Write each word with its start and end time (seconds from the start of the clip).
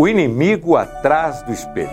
O 0.00 0.06
inimigo 0.06 0.76
atrás 0.76 1.42
do 1.42 1.52
espelho. 1.52 1.90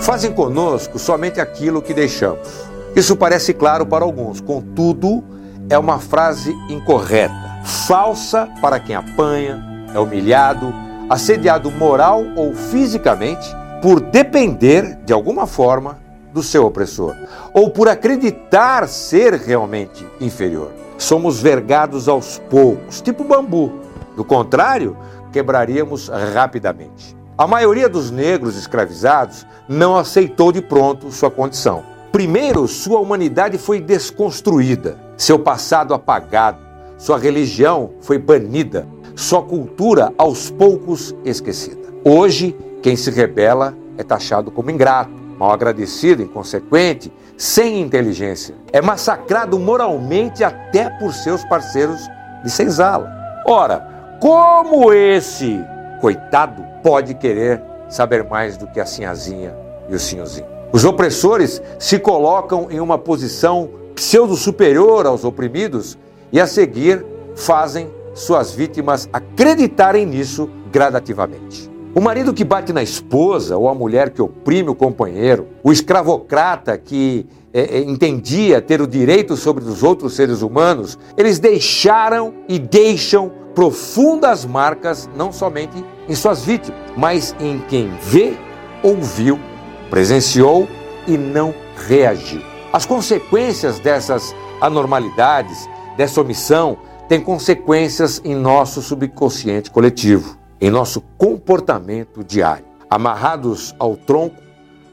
Fazem 0.00 0.32
conosco 0.32 0.98
somente 0.98 1.40
aquilo 1.40 1.80
que 1.80 1.94
deixamos. 1.94 2.66
Isso 2.96 3.14
parece 3.14 3.54
claro 3.54 3.86
para 3.86 4.04
alguns, 4.04 4.40
contudo, 4.40 5.22
é 5.70 5.78
uma 5.78 6.00
frase 6.00 6.52
incorreta, 6.68 7.60
falsa 7.64 8.48
para 8.60 8.80
quem 8.80 8.96
apanha, 8.96 9.64
é 9.94 10.00
humilhado, 10.00 10.74
assediado 11.08 11.70
moral 11.70 12.24
ou 12.34 12.52
fisicamente 12.52 13.48
por 13.80 14.00
depender, 14.00 14.96
de 15.04 15.12
alguma 15.12 15.46
forma, 15.46 16.00
do 16.32 16.42
seu 16.42 16.66
opressor, 16.66 17.14
ou 17.54 17.70
por 17.70 17.88
acreditar 17.88 18.88
ser 18.88 19.34
realmente 19.34 20.04
inferior. 20.20 20.72
Somos 20.98 21.40
vergados 21.40 22.08
aos 22.08 22.40
poucos, 22.50 23.00
tipo 23.00 23.22
bambu 23.22 23.86
do 24.16 24.24
contrário, 24.24 24.96
quebraríamos 25.32 26.08
rapidamente. 26.08 27.16
A 27.38 27.46
maioria 27.46 27.88
dos 27.88 28.10
negros 28.10 28.56
escravizados 28.56 29.46
não 29.68 29.96
aceitou 29.96 30.50
de 30.50 30.62
pronto 30.62 31.12
sua 31.12 31.30
condição. 31.30 31.84
Primeiro, 32.10 32.66
sua 32.66 32.98
humanidade 32.98 33.58
foi 33.58 33.78
desconstruída, 33.78 34.98
seu 35.18 35.38
passado 35.38 35.92
apagado, 35.92 36.58
sua 36.96 37.18
religião 37.18 37.90
foi 38.00 38.18
banida, 38.18 38.88
sua 39.14 39.42
cultura 39.42 40.10
aos 40.16 40.50
poucos 40.50 41.14
esquecida. 41.26 41.92
Hoje, 42.02 42.56
quem 42.82 42.96
se 42.96 43.10
rebela 43.10 43.76
é 43.98 44.02
taxado 44.02 44.50
como 44.50 44.70
ingrato, 44.70 45.10
mal 45.38 45.52
agradecido, 45.52 46.22
inconsequente, 46.22 47.12
sem 47.36 47.82
inteligência. 47.82 48.54
É 48.72 48.80
massacrado 48.80 49.58
moralmente 49.58 50.42
até 50.42 50.88
por 50.98 51.12
seus 51.12 51.44
parceiros 51.44 52.00
de 52.42 52.50
senzala. 52.50 53.12
Ora, 53.46 53.95
como 54.20 54.92
esse 54.92 55.60
coitado 56.00 56.62
pode 56.82 57.14
querer 57.14 57.62
saber 57.88 58.24
mais 58.24 58.56
do 58.56 58.66
que 58.66 58.80
a 58.80 58.86
sinhazinha 58.86 59.54
e 59.88 59.94
o 59.94 59.98
senhorzinho? 59.98 60.46
Os 60.72 60.84
opressores 60.84 61.62
se 61.78 61.98
colocam 61.98 62.68
em 62.70 62.80
uma 62.80 62.98
posição 62.98 63.70
pseudo-superior 63.94 65.06
aos 65.06 65.24
oprimidos 65.24 65.96
e 66.32 66.40
a 66.40 66.46
seguir 66.46 67.04
fazem 67.34 67.88
suas 68.14 68.52
vítimas 68.52 69.08
acreditarem 69.12 70.04
nisso 70.06 70.50
gradativamente. 70.72 71.70
O 71.94 72.00
marido 72.00 72.34
que 72.34 72.44
bate 72.44 72.74
na 72.74 72.82
esposa, 72.82 73.56
ou 73.56 73.68
a 73.70 73.74
mulher 73.74 74.10
que 74.10 74.20
oprime 74.20 74.68
o 74.68 74.74
companheiro, 74.74 75.46
o 75.64 75.72
escravocrata 75.72 76.76
que 76.76 77.26
é, 77.54 77.78
é, 77.78 77.80
entendia 77.80 78.60
ter 78.60 78.82
o 78.82 78.86
direito 78.86 79.34
sobre 79.34 79.64
os 79.64 79.82
outros 79.82 80.14
seres 80.14 80.42
humanos, 80.42 80.98
eles 81.16 81.38
deixaram 81.38 82.34
e 82.46 82.58
deixam 82.58 83.32
profundas 83.56 84.44
marcas 84.44 85.08
não 85.16 85.32
somente 85.32 85.82
em 86.06 86.14
suas 86.14 86.44
vítimas, 86.44 86.78
mas 86.94 87.34
em 87.40 87.58
quem 87.58 87.88
vê, 88.02 88.36
ouviu, 88.82 89.40
presenciou 89.88 90.68
e 91.06 91.16
não 91.16 91.54
reagiu. 91.88 92.42
As 92.70 92.84
consequências 92.84 93.78
dessas 93.78 94.36
anormalidades, 94.60 95.66
dessa 95.96 96.20
omissão, 96.20 96.76
têm 97.08 97.18
consequências 97.18 98.20
em 98.22 98.34
nosso 98.34 98.82
subconsciente 98.82 99.70
coletivo, 99.70 100.36
em 100.60 100.68
nosso 100.70 101.00
comportamento 101.16 102.22
diário. 102.22 102.66
Amarrados 102.90 103.74
ao 103.78 103.96
tronco, 103.96 104.36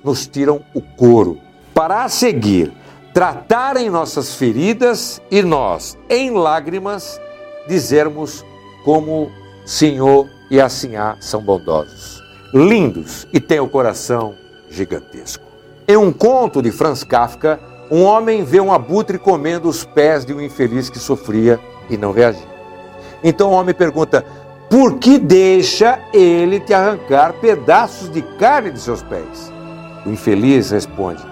nos 0.02 0.25
tiram 0.25 0.61
o 0.73 0.81
couro. 0.81 1.38
Para 1.73 2.06
a 2.06 2.09
seguir, 2.09 2.72
tratarem 3.14 3.89
nossas 3.89 4.36
feridas 4.36 5.22
e 5.30 5.41
nós, 5.41 5.97
em 6.09 6.31
lágrimas, 6.31 7.19
dizermos 7.67 8.45
como 8.84 9.31
Senhor 9.66 10.28
e 10.50 10.59
a 10.59 10.70
Sinhá 10.70 11.16
são 11.20 11.42
bondosos, 11.42 12.22
lindos 12.53 13.28
e 13.34 13.40
têm 13.40 13.59
o 13.59 13.67
coração 13.67 14.36
gigantesco. 14.70 15.44
Em 15.88 15.98
um 15.98 16.12
conto 16.12 16.62
de 16.62 16.72
Franz 16.72 17.03
Kafka, 17.03 17.59
um 17.90 18.03
homem 18.03 18.44
vê 18.44 18.59
um 18.59 18.72
abutre 18.72 19.18
comendo 19.18 19.68
os 19.68 19.85
pés 19.85 20.25
de 20.25 20.34
um 20.34 20.41
infeliz 20.41 20.90
que 20.90 21.00
sofria 21.00 21.59
e 21.90 21.97
não 21.97 22.12
reagia. 22.12 22.47
Então 23.24 23.50
o 23.50 23.53
homem 23.53 23.74
pergunta: 23.74 24.25
por 24.69 24.97
que 24.97 25.18
deixa 25.18 26.00
ele 26.13 26.59
te 26.59 26.74
arrancar 26.74 27.34
pedaços 27.34 28.09
de 28.09 28.22
carne 28.22 28.72
de 28.72 28.80
seus 28.80 29.03
pés? 29.03 29.52
O 30.06 30.09
infeliz 30.09 30.72
responde: 30.72 31.24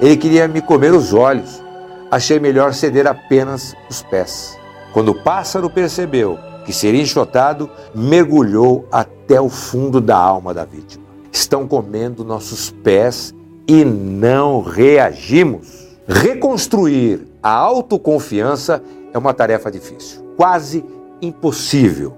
ele 0.00 0.16
queria 0.16 0.46
me 0.46 0.60
comer 0.60 0.92
os 0.92 1.14
olhos. 1.14 1.62
Achei 2.10 2.38
melhor 2.38 2.72
ceder 2.72 3.06
apenas 3.06 3.74
os 3.90 4.02
pés. 4.02 4.56
Quando 4.92 5.10
o 5.10 5.22
pássaro 5.22 5.68
percebeu 5.68 6.38
que 6.66 6.72
seria 6.72 7.00
enxotado, 7.00 7.70
mergulhou 7.94 8.86
até 8.90 9.40
o 9.40 9.48
fundo 9.48 10.00
da 10.00 10.18
alma 10.18 10.52
da 10.52 10.64
vítima. 10.64 11.06
Estão 11.30 11.66
comendo 11.66 12.24
nossos 12.24 12.70
pés 12.70 13.32
e 13.68 13.84
não 13.84 14.60
reagimos. 14.60 15.86
Reconstruir 16.08 17.26
a 17.40 17.50
autoconfiança 17.50 18.82
é 19.14 19.18
uma 19.18 19.32
tarefa 19.32 19.70
difícil, 19.70 20.22
quase 20.36 20.84
impossível, 21.22 22.12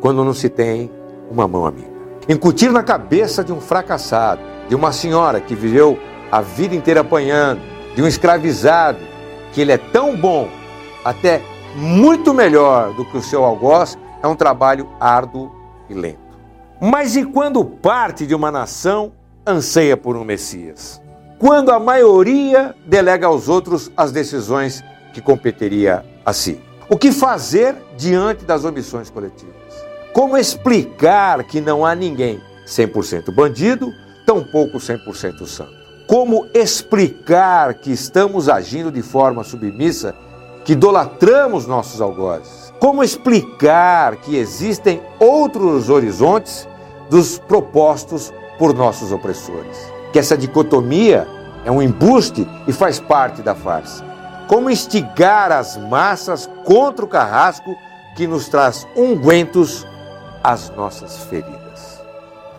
quando 0.00 0.24
não 0.24 0.34
se 0.34 0.48
tem 0.48 0.90
uma 1.30 1.46
mão 1.46 1.64
amiga. 1.64 1.92
Incutir 2.28 2.72
na 2.72 2.82
cabeça 2.82 3.44
de 3.44 3.52
um 3.52 3.60
fracassado, 3.60 4.42
de 4.68 4.74
uma 4.74 4.92
senhora 4.92 5.40
que 5.40 5.54
viveu 5.54 5.98
a 6.30 6.40
vida 6.40 6.74
inteira 6.74 7.00
apanhando, 7.00 7.60
de 7.94 8.02
um 8.02 8.06
escravizado, 8.06 8.98
que 9.52 9.60
ele 9.60 9.72
é 9.72 9.78
tão 9.78 10.16
bom, 10.16 10.48
até 11.04 11.42
muito 11.74 12.34
melhor 12.34 12.94
do 12.94 13.04
que 13.04 13.16
o 13.16 13.22
seu 13.22 13.44
algoz, 13.44 13.96
é 14.22 14.26
um 14.26 14.36
trabalho 14.36 14.88
árduo 15.00 15.50
e 15.88 15.94
lento. 15.94 16.20
Mas 16.80 17.16
e 17.16 17.24
quando 17.24 17.64
parte 17.64 18.26
de 18.26 18.34
uma 18.34 18.50
nação 18.50 19.12
anseia 19.46 19.96
por 19.96 20.16
um 20.16 20.24
Messias? 20.24 21.00
Quando 21.38 21.70
a 21.70 21.80
maioria 21.80 22.74
delega 22.86 23.26
aos 23.26 23.48
outros 23.48 23.90
as 23.96 24.12
decisões 24.12 24.82
que 25.12 25.20
competeria 25.20 26.04
a 26.24 26.32
si? 26.32 26.60
O 26.88 26.96
que 26.96 27.10
fazer 27.10 27.76
diante 27.96 28.44
das 28.44 28.64
omissões 28.64 29.10
coletivas? 29.10 29.54
Como 30.12 30.36
explicar 30.36 31.42
que 31.44 31.60
não 31.60 31.86
há 31.86 31.94
ninguém 31.94 32.40
100% 32.66 33.32
bandido, 33.34 33.92
tampouco 34.26 34.78
100% 34.78 35.46
santo? 35.46 35.72
Como 36.06 36.46
explicar 36.52 37.74
que 37.74 37.90
estamos 37.90 38.48
agindo 38.48 38.92
de 38.92 39.02
forma 39.02 39.42
submissa 39.42 40.14
que 40.64 40.72
idolatramos 40.72 41.66
nossos 41.66 42.00
algozes? 42.00 42.72
Como 42.78 43.02
explicar 43.02 44.16
que 44.16 44.36
existem 44.36 45.02
outros 45.18 45.88
horizontes 45.88 46.68
dos 47.10 47.38
propostos 47.38 48.32
por 48.58 48.74
nossos 48.74 49.12
opressores? 49.12 49.78
Que 50.12 50.18
essa 50.18 50.36
dicotomia 50.36 51.26
é 51.64 51.70
um 51.70 51.80
embuste 51.80 52.46
e 52.66 52.72
faz 52.72 52.98
parte 52.98 53.42
da 53.42 53.54
farsa. 53.54 54.04
Como 54.48 54.70
instigar 54.70 55.50
as 55.50 55.76
massas 55.76 56.48
contra 56.64 57.04
o 57.04 57.08
carrasco 57.08 57.74
que 58.16 58.26
nos 58.26 58.48
traz 58.48 58.86
ungüentos 58.96 59.86
às 60.42 60.70
nossas 60.70 61.24
feridas? 61.24 62.02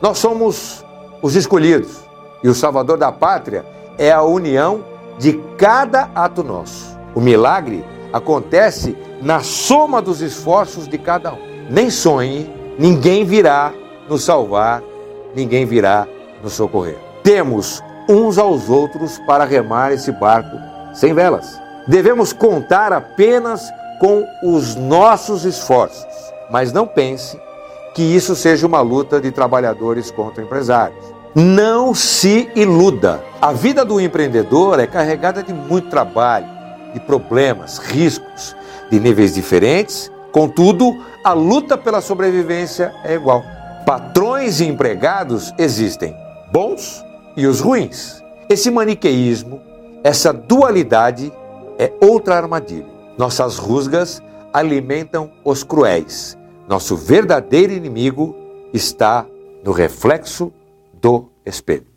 Nós 0.02 0.18
somos 0.18 0.84
os 1.22 1.36
escolhidos 1.36 2.02
e 2.44 2.50
o 2.50 2.56
Salvador 2.56 2.97
da 2.97 3.12
pátria 3.12 3.66
é 3.97 4.12
a 4.12 4.22
união 4.22 4.84
de 5.18 5.34
cada 5.58 6.09
ato 6.16 6.44
nosso. 6.44 6.97
O 7.13 7.22
milagre 7.22 7.86
acontece 8.13 8.96
na 9.22 9.41
soma 9.41 10.01
dos 10.01 10.22
esforços 10.22 10.88
de 10.88 10.97
cada 11.00 11.34
um. 11.34 11.40
Nem 11.69 11.90
sonhe, 11.90 12.50
ninguém 12.78 13.25
virá 13.25 13.74
nos 14.07 14.24
salvar, 14.24 14.84
ninguém 15.35 15.66
virá 15.66 16.07
nos 16.44 16.53
socorrer. 16.53 16.97
Temos 17.24 17.81
uns 18.07 18.38
aos 18.38 18.69
outros 18.69 19.18
para 19.25 19.46
remar 19.46 19.91
esse 19.91 20.12
barco 20.12 20.56
sem 20.94 21.13
velas. 21.13 21.59
Devemos 21.88 22.31
contar 22.31 22.94
apenas 22.94 23.69
com 24.00 24.25
os 24.44 24.75
nossos 24.75 25.44
esforços, 25.45 26.06
mas 26.51 26.72
não 26.72 26.85
pense 26.85 27.40
que 27.94 28.01
isso 28.01 28.35
seja 28.35 28.68
uma 28.68 28.81
luta 28.81 29.19
de 29.19 29.31
trabalhadores 29.31 30.12
contra 30.12 30.44
empresários. 30.44 31.13
Não 31.36 31.94
se 31.95 32.50
iluda. 32.56 33.24
A 33.42 33.51
vida 33.51 33.83
do 33.83 34.00
empreendedor 34.00 34.80
é 34.80 34.86
carregada 34.86 35.42
de 35.42 35.54
muito 35.54 35.89
trabalho, 35.89 36.48
de 36.94 37.00
problemas, 37.00 37.78
riscos, 37.78 38.56
de 38.90 39.00
níveis 39.00 39.34
diferentes, 39.34 40.12
contudo, 40.31 41.04
a 41.24 41.34
luta 41.34 41.78
pela 41.78 42.01
sobrevivência 42.01 42.94
é 43.04 43.16
igual. 43.16 43.44
Patrões 43.86 44.62
e 44.62 44.66
empregados 44.66 45.54
existem, 45.57 46.16
bons 46.51 47.04
e 47.36 47.45
os 47.48 47.60
ruins. 47.60 48.24
Esse 48.50 48.69
maniqueísmo, 48.69 49.62
essa 50.04 50.31
dualidade 50.31 51.31
é 51.78 51.92
outra 52.01 52.36
armadilha. 52.36 52.88
Nossas 53.18 53.57
rusgas 53.57 54.22
alimentam 54.54 55.31
os 55.44 55.63
cruéis. 55.63 56.38
Nosso 56.68 56.95
verdadeiro 56.95 57.74
inimigo 57.74 58.36
está 58.74 59.25
no 59.63 59.72
reflexo 59.72 60.51
do 60.94 61.30
espelho. 61.45 61.93